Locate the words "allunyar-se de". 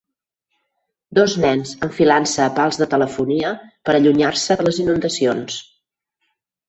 3.99-4.67